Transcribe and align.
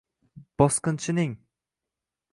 Bosqinchining 0.57 1.37